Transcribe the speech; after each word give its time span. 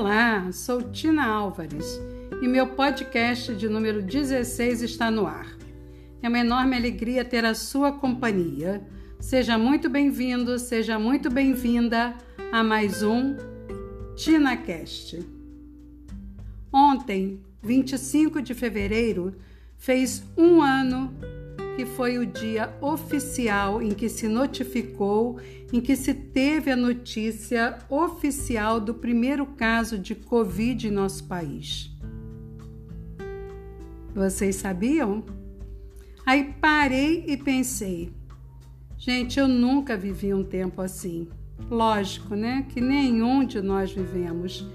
Olá, 0.00 0.50
sou 0.50 0.80
Tina 0.80 1.26
Álvares 1.26 2.00
e 2.40 2.48
meu 2.48 2.68
podcast 2.68 3.54
de 3.54 3.68
número 3.68 4.00
16 4.00 4.80
está 4.80 5.10
no 5.10 5.26
ar. 5.26 5.46
É 6.22 6.28
uma 6.30 6.38
enorme 6.38 6.74
alegria 6.74 7.22
ter 7.22 7.44
a 7.44 7.54
sua 7.54 7.92
companhia. 7.92 8.82
Seja 9.20 9.58
muito 9.58 9.90
bem-vindo, 9.90 10.58
seja 10.58 10.98
muito 10.98 11.28
bem-vinda 11.28 12.16
a 12.50 12.64
mais 12.64 13.02
um 13.02 13.36
TinaCast. 14.16 15.22
Ontem, 16.72 17.38
25 17.62 18.40
de 18.40 18.54
fevereiro, 18.54 19.34
fez 19.76 20.24
um 20.34 20.62
ano 20.62 21.14
foi 21.86 22.18
o 22.18 22.26
dia 22.26 22.74
oficial 22.80 23.82
em 23.82 23.90
que 23.90 24.08
se 24.08 24.28
notificou, 24.28 25.38
em 25.72 25.80
que 25.80 25.96
se 25.96 26.12
teve 26.12 26.70
a 26.70 26.76
notícia 26.76 27.78
oficial 27.88 28.80
do 28.80 28.94
primeiro 28.94 29.46
caso 29.46 29.98
de 29.98 30.14
Covid 30.14 30.88
em 30.88 30.90
nosso 30.90 31.24
país. 31.24 31.90
Vocês 34.14 34.56
sabiam? 34.56 35.24
Aí 36.26 36.54
parei 36.60 37.24
e 37.26 37.36
pensei, 37.36 38.12
gente, 38.98 39.38
eu 39.38 39.48
nunca 39.48 39.96
vivi 39.96 40.34
um 40.34 40.44
tempo 40.44 40.82
assim. 40.82 41.28
Lógico, 41.70 42.34
né? 42.34 42.66
Que 42.68 42.80
nenhum 42.80 43.44
de 43.44 43.60
nós 43.60 43.92
vivemos. 43.92 44.66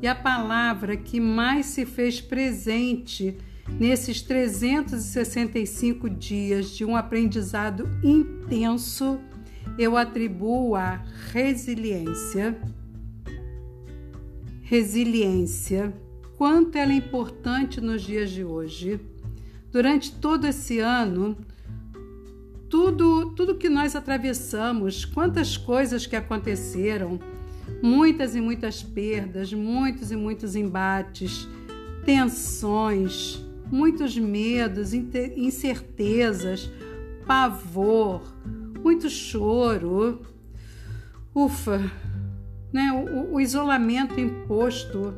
E 0.00 0.06
a 0.06 0.14
palavra 0.14 0.96
que 0.96 1.18
mais 1.18 1.66
se 1.66 1.86
fez 1.86 2.20
presente 2.20 3.36
nesses 3.68 4.22
365 4.22 6.08
dias 6.10 6.70
de 6.70 6.84
um 6.84 6.96
aprendizado 6.96 7.88
intenso, 8.02 9.18
eu 9.78 9.96
atribuo 9.96 10.76
a 10.76 11.02
resiliência. 11.32 12.56
Resiliência, 14.62 15.92
quanto 16.36 16.76
ela 16.76 16.92
é 16.92 16.96
importante 16.96 17.80
nos 17.80 18.02
dias 18.02 18.30
de 18.30 18.44
hoje. 18.44 19.00
Durante 19.70 20.12
todo 20.12 20.46
esse 20.46 20.78
ano, 20.78 21.36
tudo, 22.70 23.30
tudo 23.34 23.56
que 23.56 23.68
nós 23.68 23.94
atravessamos, 23.94 25.04
quantas 25.04 25.56
coisas 25.56 26.06
que 26.06 26.16
aconteceram, 26.16 27.18
muitas 27.82 28.34
e 28.34 28.40
muitas 28.40 28.82
perdas, 28.82 29.52
muitos 29.52 30.10
e 30.10 30.16
muitos 30.16 30.56
embates, 30.56 31.48
tensões, 32.04 33.44
muitos 33.74 34.16
medos, 34.16 34.94
incertezas, 34.94 36.70
pavor, 37.26 38.22
muito 38.80 39.10
choro. 39.10 40.22
Ufa, 41.34 41.90
né? 42.72 42.92
o, 42.92 43.34
o 43.34 43.40
isolamento 43.40 44.20
imposto, 44.20 45.12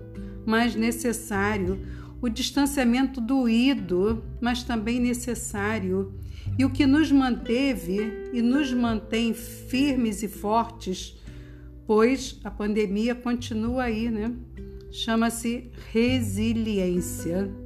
mas 0.46 0.74
necessário, 0.74 1.86
o 2.22 2.30
distanciamento 2.30 3.20
doído, 3.20 4.24
mas 4.40 4.62
também 4.62 4.98
necessário, 5.00 6.14
e 6.58 6.64
o 6.64 6.70
que 6.70 6.86
nos 6.86 7.12
manteve 7.12 8.30
e 8.32 8.40
nos 8.40 8.72
mantém 8.72 9.34
firmes 9.34 10.22
e 10.22 10.28
fortes, 10.28 11.14
pois 11.86 12.40
a 12.42 12.50
pandemia 12.50 13.14
continua 13.14 13.82
aí, 13.82 14.10
né? 14.10 14.32
Chama-se 14.90 15.70
resiliência. 15.92 17.65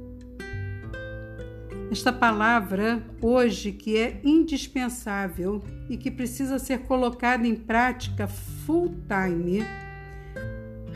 Esta 1.91 2.13
palavra, 2.13 3.05
hoje, 3.21 3.73
que 3.73 3.97
é 3.97 4.21
indispensável 4.23 5.61
e 5.89 5.97
que 5.97 6.09
precisa 6.09 6.57
ser 6.57 6.83
colocada 6.83 7.45
em 7.45 7.53
prática 7.53 8.29
full 8.29 8.95
time, 9.09 9.61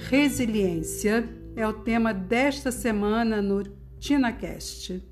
resiliência, 0.10 1.28
é 1.54 1.68
o 1.68 1.74
tema 1.74 2.14
desta 2.14 2.72
semana 2.72 3.42
no 3.42 3.62
TinaCast. 4.00 5.04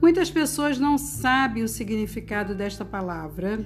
Muitas 0.00 0.30
pessoas 0.30 0.78
não 0.78 0.96
sabem 0.96 1.62
o 1.62 1.68
significado 1.68 2.54
desta 2.54 2.86
palavra. 2.86 3.62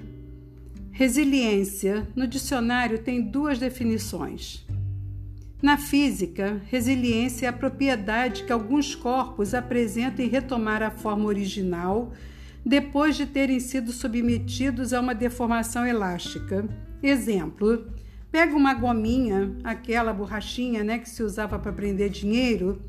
Resiliência, 0.91 2.09
no 2.17 2.27
dicionário, 2.27 2.99
tem 2.99 3.23
duas 3.23 3.61
definições. 3.61 4.67
Na 5.61 5.77
física, 5.77 6.63
resiliência 6.67 7.47
é 7.47 7.49
a 7.49 7.53
propriedade 7.53 8.45
que 8.45 8.53
alguns 8.53 8.95
corpos 8.95 9.55
apresentam 9.55 10.25
em 10.25 10.29
retomar 10.29 10.85
a 10.85 10.91
forma 10.91 11.25
original 11.25 12.13
depois 12.65 13.17
de 13.17 13.27
terem 13.27 13.59
sido 13.59 13.91
submetidos 13.91 14.93
a 14.93 15.01
uma 15.01 15.15
deformação 15.17 15.85
elástica. 15.85 16.65
Exemplo: 17.03 17.91
pega 18.31 18.55
uma 18.55 18.73
gominha, 18.73 19.53
aquela 19.65 20.13
borrachinha 20.13 20.85
né, 20.85 20.99
que 20.99 21.11
se 21.11 21.25
usava 21.25 21.59
para 21.59 21.73
prender 21.73 22.09
dinheiro, 22.09 22.81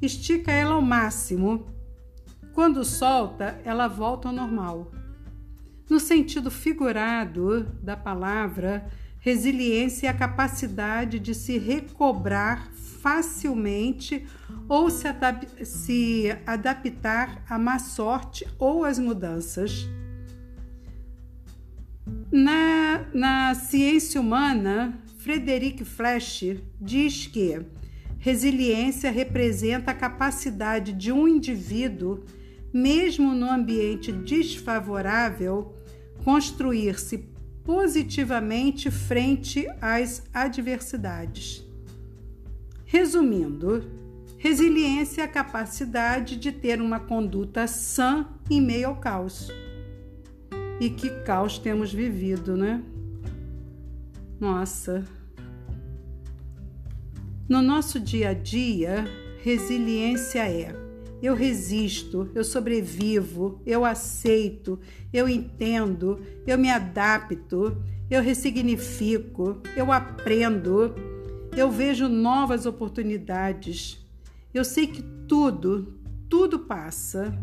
estica 0.00 0.50
ela 0.50 0.74
ao 0.74 0.82
máximo. 0.82 1.66
Quando 2.54 2.82
solta, 2.82 3.60
ela 3.62 3.88
volta 3.88 4.28
ao 4.28 4.34
normal. 4.34 4.90
No 5.90 6.00
sentido 6.00 6.50
figurado 6.50 7.64
da 7.82 7.94
palavra, 7.94 8.88
Resiliência 9.26 10.06
é 10.06 10.10
a 10.10 10.14
capacidade 10.14 11.18
de 11.18 11.34
se 11.34 11.58
recobrar 11.58 12.70
facilmente 13.02 14.24
ou 14.68 14.88
se, 14.88 15.08
se 15.64 16.38
adaptar 16.46 17.44
à 17.50 17.58
má 17.58 17.80
sorte 17.80 18.46
ou 18.56 18.84
às 18.84 19.00
mudanças. 19.00 19.88
Na, 22.30 23.04
na 23.12 23.54
ciência 23.56 24.20
humana, 24.20 24.96
Frederic 25.18 25.84
Flesch 25.84 26.60
diz 26.80 27.26
que 27.26 27.60
resiliência 28.20 29.10
representa 29.10 29.90
a 29.90 29.94
capacidade 29.94 30.92
de 30.92 31.10
um 31.10 31.26
indivíduo, 31.26 32.22
mesmo 32.72 33.34
no 33.34 33.50
ambiente 33.50 34.12
desfavorável, 34.12 35.74
construir-se 36.22 37.34
positivamente 37.66 38.92
frente 38.92 39.68
às 39.80 40.22
adversidades. 40.32 41.66
Resumindo, 42.84 43.84
resiliência 44.38 45.22
é 45.22 45.24
a 45.24 45.28
capacidade 45.28 46.36
de 46.36 46.52
ter 46.52 46.80
uma 46.80 47.00
conduta 47.00 47.66
sã 47.66 48.28
em 48.48 48.62
meio 48.62 48.86
ao 48.86 48.96
caos. 48.96 49.50
E 50.78 50.88
que 50.88 51.10
caos 51.24 51.58
temos 51.58 51.92
vivido, 51.92 52.56
né? 52.56 52.80
Nossa. 54.38 55.04
No 57.48 57.60
nosso 57.60 57.98
dia 57.98 58.28
a 58.28 58.34
dia, 58.34 59.04
resiliência 59.42 60.48
é 60.48 60.85
eu 61.22 61.34
resisto, 61.34 62.30
eu 62.34 62.44
sobrevivo, 62.44 63.60
eu 63.64 63.84
aceito, 63.84 64.78
eu 65.12 65.28
entendo, 65.28 66.20
eu 66.46 66.58
me 66.58 66.70
adapto, 66.70 67.82
eu 68.10 68.22
ressignifico, 68.22 69.60
eu 69.74 69.90
aprendo, 69.90 70.94
eu 71.56 71.70
vejo 71.70 72.08
novas 72.08 72.66
oportunidades. 72.66 74.04
Eu 74.52 74.64
sei 74.64 74.86
que 74.86 75.02
tudo, 75.26 75.94
tudo 76.28 76.60
passa, 76.60 77.36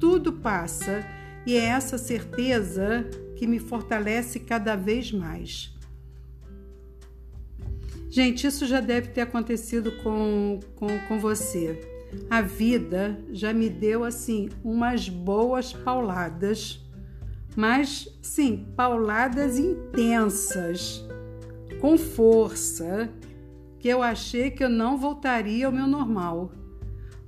tudo 0.00 0.32
passa, 0.32 1.04
e 1.46 1.54
é 1.54 1.64
essa 1.64 1.98
certeza 1.98 3.08
que 3.36 3.46
me 3.46 3.58
fortalece 3.58 4.40
cada 4.40 4.74
vez 4.74 5.12
mais. 5.12 5.74
Gente, 8.08 8.46
isso 8.46 8.66
já 8.66 8.80
deve 8.80 9.08
ter 9.08 9.22
acontecido 9.22 9.92
com, 10.02 10.60
com, 10.76 10.86
com 11.08 11.18
você 11.18 11.91
a 12.28 12.40
vida 12.40 13.18
já 13.30 13.52
me 13.52 13.68
deu 13.68 14.04
assim 14.04 14.48
umas 14.64 15.08
boas 15.08 15.72
pauladas, 15.72 16.84
mas 17.56 18.08
sim, 18.22 18.66
pauladas 18.76 19.58
intensas, 19.58 21.04
com 21.80 21.98
força, 21.98 23.10
que 23.78 23.88
eu 23.88 24.02
achei 24.02 24.50
que 24.50 24.62
eu 24.62 24.68
não 24.68 24.96
voltaria 24.96 25.66
ao 25.66 25.72
meu 25.72 25.86
normal. 25.86 26.52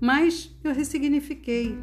Mas 0.01 0.55
eu 0.63 0.73
ressignifiquei. 0.73 1.77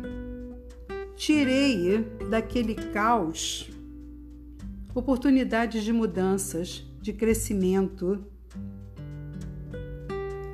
Tirei 1.16 2.00
daquele 2.30 2.74
caos 2.74 3.70
oportunidades 4.94 5.84
de 5.84 5.94
mudanças, 5.94 6.86
de 7.02 7.14
crescimento. 7.14 8.24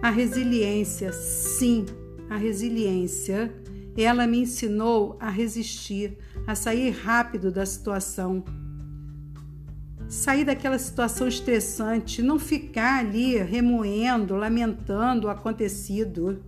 A 0.01 0.10
resiliência, 0.10 1.12
sim, 1.12 1.86
a 2.29 2.38
resiliência. 2.38 3.53
Ela 3.97 4.27
me 4.27 4.41
ensinou 4.41 5.18
a 5.19 5.29
resistir, 5.29 6.18
a 6.45 6.53
sair 6.53 6.91
rápido 6.91 7.51
da 7.51 7.65
situação. 7.65 8.44
Sair 10.07 10.45
daquela 10.45 10.77
situação 10.77 11.27
estressante, 11.27 12.21
não 12.21 12.39
ficar 12.39 13.00
ali 13.00 13.38
remoendo, 13.38 14.35
lamentando 14.35 15.27
o 15.27 15.29
acontecido. 15.29 16.44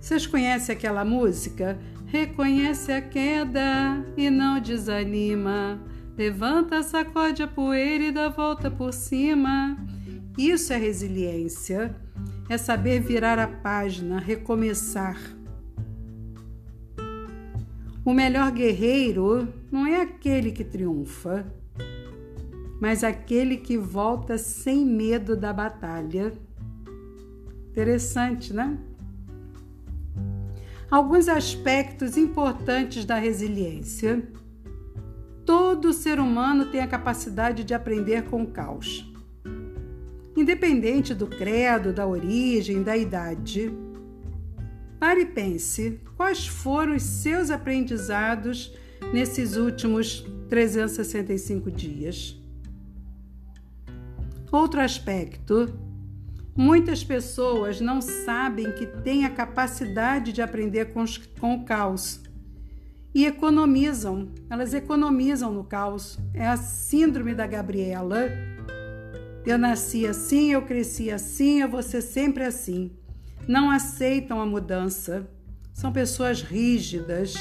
Vocês 0.00 0.26
conhecem 0.26 0.74
aquela 0.74 1.04
música? 1.04 1.78
Reconhece 2.06 2.92
a 2.92 3.00
queda 3.00 4.06
e 4.16 4.30
não 4.30 4.60
desanima. 4.60 5.80
Levanta, 6.16 6.82
sacode 6.82 7.42
a 7.42 7.46
poeira 7.48 8.04
e 8.04 8.12
dá 8.12 8.28
volta 8.28 8.70
por 8.70 8.92
cima. 8.92 9.76
Isso 10.38 10.72
é 10.72 10.76
resiliência, 10.76 11.94
é 12.48 12.56
saber 12.56 13.00
virar 13.00 13.38
a 13.38 13.48
página, 13.48 14.18
recomeçar. 14.18 15.18
O 18.04 18.12
melhor 18.12 18.52
guerreiro 18.52 19.52
não 19.70 19.84
é 19.84 20.00
aquele 20.00 20.52
que 20.52 20.62
triunfa, 20.62 21.44
mas 22.80 23.02
aquele 23.02 23.56
que 23.56 23.76
volta 23.76 24.38
sem 24.38 24.84
medo 24.86 25.36
da 25.36 25.52
batalha. 25.52 26.32
Interessante, 27.70 28.54
né? 28.54 28.78
Alguns 30.88 31.28
aspectos 31.28 32.16
importantes 32.16 33.04
da 33.04 33.16
resiliência. 33.16 34.22
Todo 35.44 35.92
ser 35.92 36.20
humano 36.20 36.66
tem 36.66 36.80
a 36.80 36.86
capacidade 36.86 37.64
de 37.64 37.74
aprender 37.74 38.24
com 38.26 38.42
o 38.42 38.46
caos. 38.46 39.12
Independente 40.36 41.14
do 41.14 41.26
credo, 41.26 41.92
da 41.92 42.06
origem, 42.06 42.82
da 42.82 42.96
idade. 42.96 43.72
Pare 45.00 45.22
e 45.22 45.26
pense: 45.26 46.00
quais 46.16 46.46
foram 46.46 46.94
os 46.94 47.02
seus 47.02 47.50
aprendizados 47.50 48.72
nesses 49.12 49.56
últimos 49.56 50.24
365 50.48 51.70
dias? 51.70 52.38
Outro 54.52 54.80
aspecto: 54.80 55.72
muitas 56.54 57.02
pessoas 57.02 57.80
não 57.80 58.00
sabem 58.02 58.72
que 58.72 58.86
têm 58.86 59.24
a 59.24 59.30
capacidade 59.30 60.32
de 60.32 60.42
aprender 60.42 60.92
com, 60.92 61.02
os, 61.02 61.16
com 61.16 61.54
o 61.54 61.64
caos 61.64 62.20
e 63.16 63.24
economizam, 63.24 64.28
elas 64.50 64.74
economizam 64.74 65.50
no 65.50 65.64
caos. 65.64 66.18
É 66.34 66.46
a 66.46 66.58
síndrome 66.58 67.34
da 67.34 67.46
Gabriela. 67.46 68.28
Eu 69.46 69.56
nasci 69.56 70.04
assim, 70.08 70.50
eu 70.50 70.62
cresci 70.62 71.08
assim, 71.08 71.60
eu 71.60 71.68
vou 71.68 71.80
ser 71.80 72.02
sempre 72.02 72.42
assim. 72.42 72.90
Não 73.46 73.70
aceitam 73.70 74.40
a 74.40 74.44
mudança. 74.44 75.30
São 75.72 75.92
pessoas 75.92 76.42
rígidas, 76.42 77.34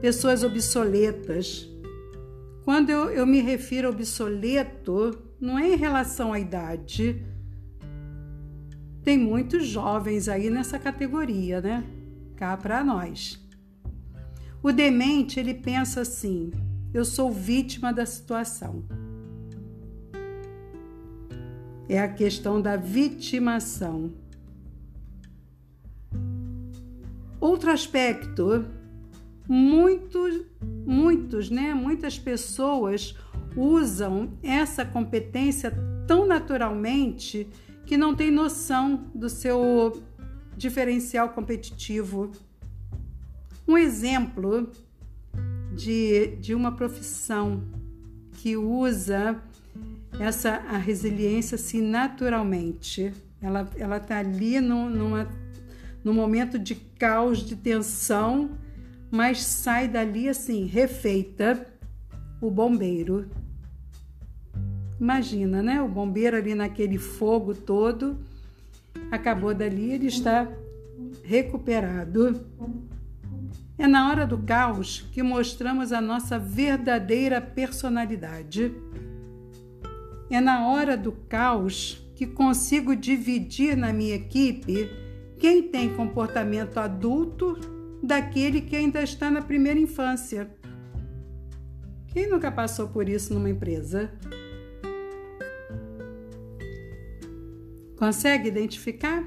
pessoas 0.00 0.44
obsoletas. 0.44 1.68
Quando 2.64 2.90
eu, 2.90 3.10
eu 3.10 3.26
me 3.26 3.40
refiro 3.40 3.88
a 3.88 3.90
obsoleto, 3.90 5.18
não 5.40 5.58
é 5.58 5.74
em 5.74 5.76
relação 5.76 6.32
à 6.32 6.38
idade. 6.38 7.20
Tem 9.02 9.18
muitos 9.18 9.66
jovens 9.66 10.28
aí 10.28 10.48
nessa 10.48 10.78
categoria, 10.78 11.60
né? 11.60 11.84
Cá 12.36 12.56
para 12.56 12.84
nós. 12.84 13.44
O 14.62 14.70
demente, 14.70 15.40
ele 15.40 15.54
pensa 15.54 16.02
assim: 16.02 16.52
eu 16.94 17.04
sou 17.04 17.32
vítima 17.32 17.92
da 17.92 18.06
situação. 18.06 18.84
É 21.88 21.98
a 22.00 22.08
questão 22.08 22.60
da 22.60 22.76
vitimação. 22.76 24.12
Outro 27.40 27.70
aspecto, 27.70 28.64
muitos, 29.48 30.42
muitos, 30.86 31.50
né? 31.50 31.74
Muitas 31.74 32.18
pessoas 32.18 33.16
usam 33.56 34.32
essa 34.42 34.84
competência 34.84 35.72
tão 36.06 36.26
naturalmente 36.26 37.48
que 37.84 37.96
não 37.96 38.14
tem 38.14 38.30
noção 38.30 39.10
do 39.14 39.28
seu 39.28 40.02
diferencial 40.56 41.30
competitivo. 41.30 42.30
Um 43.66 43.76
exemplo 43.76 44.70
de, 45.74 46.36
de 46.36 46.54
uma 46.54 46.72
profissão 46.72 47.62
que 48.34 48.56
usa 48.56 49.42
essa 50.18 50.62
a 50.68 50.76
resiliência 50.76 51.56
assim 51.56 51.80
naturalmente. 51.80 53.12
Ela 53.40 53.68
ela 53.76 53.96
está 53.96 54.18
ali 54.18 54.60
no, 54.60 54.88
numa, 54.88 55.28
no 56.04 56.14
momento 56.14 56.58
de 56.58 56.74
caos, 56.74 57.38
de 57.38 57.56
tensão, 57.56 58.50
mas 59.10 59.42
sai 59.42 59.88
dali 59.88 60.28
assim 60.28 60.64
refeita. 60.66 61.66
O 62.40 62.50
bombeiro 62.50 63.30
Imagina, 65.02 65.60
né? 65.60 65.82
O 65.82 65.88
bombeiro 65.88 66.36
ali 66.36 66.54
naquele 66.54 66.96
fogo 66.96 67.56
todo, 67.56 68.20
acabou 69.10 69.52
dali, 69.52 69.90
ele 69.90 70.06
está 70.06 70.46
recuperado. 71.24 72.46
É 73.76 73.88
na 73.88 74.08
hora 74.08 74.24
do 74.24 74.38
caos 74.38 75.00
que 75.10 75.20
mostramos 75.20 75.90
a 75.90 76.00
nossa 76.00 76.38
verdadeira 76.38 77.40
personalidade. 77.40 78.72
É 80.32 80.40
na 80.40 80.66
hora 80.66 80.96
do 80.96 81.12
caos 81.12 82.02
que 82.14 82.26
consigo 82.26 82.96
dividir 82.96 83.76
na 83.76 83.92
minha 83.92 84.14
equipe 84.14 84.88
quem 85.38 85.64
tem 85.68 85.94
comportamento 85.94 86.78
adulto 86.78 87.54
daquele 88.02 88.62
que 88.62 88.74
ainda 88.74 89.02
está 89.02 89.30
na 89.30 89.42
primeira 89.42 89.78
infância. 89.78 90.50
Quem 92.08 92.30
nunca 92.30 92.50
passou 92.50 92.88
por 92.88 93.10
isso 93.10 93.34
numa 93.34 93.50
empresa? 93.50 94.10
Consegue 97.98 98.48
identificar? 98.48 99.22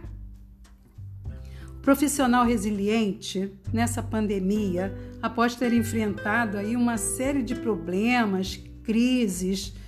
O 1.78 1.82
profissional 1.84 2.44
resiliente 2.44 3.54
nessa 3.72 4.02
pandemia, 4.02 4.92
após 5.22 5.56
ter 5.56 5.72
enfrentado 5.72 6.58
aí 6.58 6.76
uma 6.76 6.98
série 6.98 7.44
de 7.44 7.54
problemas, 7.54 8.60
crises, 8.82 9.85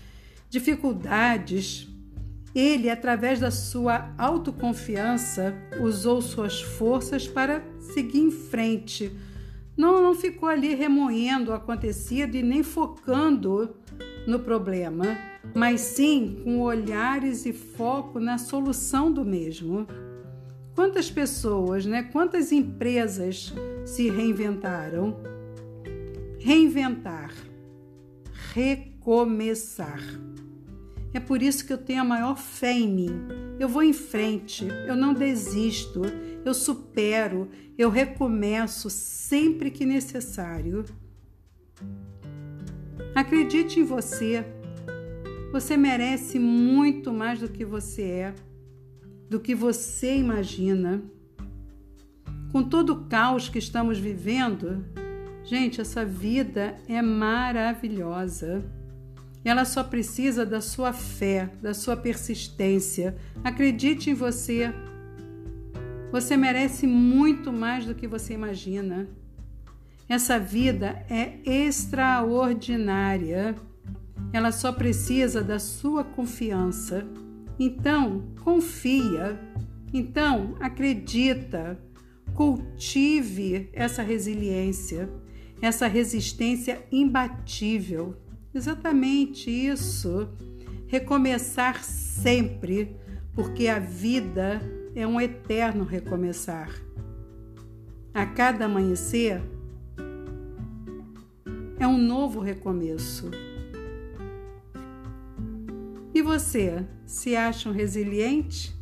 dificuldades, 0.58 1.88
ele, 2.54 2.90
através 2.90 3.40
da 3.40 3.52
sua 3.52 4.14
autoconfiança, 4.18 5.56
usou 5.80 6.22
suas 6.22 6.62
forças 6.62 7.28
para 7.28 7.64
seguir 7.80 8.20
em 8.20 8.32
frente. 8.32 9.12
Não, 9.76 10.02
não 10.02 10.16
ficou 10.16 10.50
ali 10.50 10.74
remoendo 10.74 11.52
o 11.52 11.54
acontecido 11.54 12.36
e 12.36 12.42
nem 12.42 12.64
focando 12.64 13.76
no 14.26 14.40
problema 14.40 15.18
mas 15.54 15.82
sim 15.82 16.42
com 16.44 16.60
olhares 16.62 17.46
e 17.46 17.54
foco 17.54 18.20
na 18.20 18.38
solução 18.38 19.12
do 19.12 19.24
mesmo. 19.24 19.88
Quantas 20.76 21.10
pessoas, 21.10 21.86
né? 21.86 22.04
Quantas 22.04 22.52
empresas 22.52 23.54
se 23.86 24.10
reinventaram? 24.10 25.18
Reinventar, 26.40 27.34
recomeçar. 28.54 30.00
É 31.14 31.20
por 31.20 31.42
isso 31.42 31.66
que 31.66 31.74
eu 31.74 31.78
tenho 31.78 32.02
a 32.02 32.06
maior 32.06 32.38
fé 32.38 32.74
em 32.74 32.88
mim. 32.88 33.28
Eu 33.60 33.70
vou 33.70 33.82
em 33.82 33.94
frente, 33.94 34.68
eu 34.86 34.96
não 34.96 35.14
desisto, 35.14 36.02
eu 36.46 36.54
supero, 36.54 37.50
eu 37.78 37.90
recomeço 37.90 38.90
sempre 38.90 39.72
que 39.72 39.86
necessário. 39.86 40.86
Acredite 43.16 43.80
em 43.80 43.84
você, 43.84 44.46
você 45.52 45.76
merece 45.76 46.38
muito 46.38 47.12
mais 47.12 47.40
do 47.40 47.50
que 47.50 47.66
você 47.66 48.04
é, 48.04 48.36
do 49.30 49.40
que 49.40 49.56
você 49.56 50.16
imagina. 50.18 51.02
Com 52.52 52.64
todo 52.64 52.94
o 52.94 53.06
caos 53.06 53.50
que 53.50 53.58
estamos 53.58 53.98
vivendo, 53.98 54.86
gente, 55.44 55.82
essa 55.82 56.06
vida 56.06 56.78
é 56.88 57.02
maravilhosa. 57.02 58.64
Ela 59.48 59.64
só 59.64 59.82
precisa 59.82 60.46
da 60.46 60.60
sua 60.60 60.92
fé, 60.92 61.50
da 61.62 61.74
sua 61.74 61.96
persistência. 61.96 63.16
Acredite 63.46 64.10
em 64.10 64.14
você. 64.14 64.74
Você 66.12 66.36
merece 66.36 66.86
muito 66.86 67.54
mais 67.54 67.86
do 67.86 67.96
que 67.96 68.10
você 68.10 68.34
imagina. 68.34 69.08
Essa 70.10 70.38
vida 70.38 71.02
é 71.10 71.40
extraordinária. 71.46 73.56
Ela 74.34 74.52
só 74.52 74.74
precisa 74.74 75.42
da 75.42 75.60
sua 75.60 76.04
confiança. 76.04 77.08
Então, 77.58 78.26
confia. 78.44 79.40
Então, 79.94 80.58
acredita. 80.60 81.80
Cultive 82.34 83.70
essa 83.72 84.04
resiliência, 84.04 85.10
essa 85.62 85.88
resistência 85.88 86.86
imbatível. 86.92 88.27
Exatamente 88.58 89.52
isso. 89.52 90.28
Recomeçar 90.88 91.84
sempre, 91.84 92.98
porque 93.36 93.68
a 93.68 93.78
vida 93.78 94.60
é 94.96 95.06
um 95.06 95.22
eterno 95.22 95.84
recomeçar. 95.84 96.72
A 98.12 98.26
cada 98.26 98.66
amanhecer 98.66 99.44
é 101.80 101.88
um 101.88 102.00
novo 102.00 102.40
recomeço. 102.40 103.30
E 106.12 106.20
você, 106.24 106.84
se 107.06 107.36
acha 107.36 107.70
um 107.70 107.74
resiliente? 107.74 108.76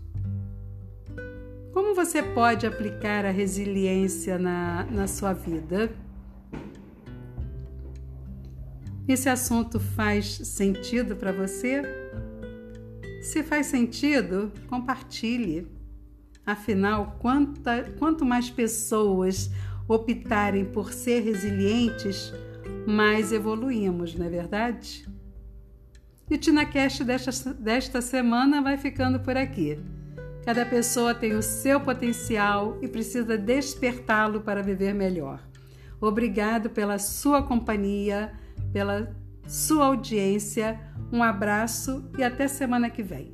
Como 1.73 1.93
você 1.93 2.23
pode 2.23 2.65
aplicar 2.65 3.25
a 3.25 3.31
resiliência 3.31 4.39
na, 4.39 4.85
na 4.85 5.05
sua 5.05 5.33
vida? 5.33 5.91
Esse 9.07 9.29
assunto 9.29 9.79
faz 9.79 10.25
sentido 10.25 11.15
para 11.15 11.31
você? 11.31 11.83
Se 13.21 13.43
faz 13.43 13.67
sentido, 13.67 14.51
compartilhe. 14.67 15.67
Afinal, 16.43 17.17
quanta, 17.19 17.83
quanto 17.99 18.25
mais 18.25 18.49
pessoas 18.49 19.51
optarem 19.87 20.65
por 20.65 20.91
ser 20.91 21.21
resilientes, 21.21 22.33
mais 22.87 23.31
evoluímos, 23.31 24.15
não 24.15 24.25
é 24.25 24.29
verdade? 24.29 25.07
E 26.29 26.33
o 26.33 26.37
TinaCast 26.37 27.03
desta, 27.03 27.53
desta 27.53 28.01
semana 28.01 28.61
vai 28.61 28.77
ficando 28.77 29.19
por 29.19 29.37
aqui. 29.37 29.77
Cada 30.43 30.65
pessoa 30.65 31.13
tem 31.13 31.33
o 31.33 31.43
seu 31.43 31.79
potencial 31.79 32.79
e 32.81 32.87
precisa 32.87 33.37
despertá-lo 33.37 34.41
para 34.41 34.63
viver 34.63 34.93
melhor. 34.93 35.47
Obrigado 36.01 36.69
pela 36.71 36.97
sua 36.97 37.43
companhia, 37.43 38.31
pela 38.75 39.09
sua 39.47 39.85
audiência. 39.85 40.77
Um 41.09 41.23
abraço 41.23 42.11
e 42.17 42.21
até 42.21 42.45
semana 42.45 42.89
que 42.89 43.01
vem. 43.01 43.33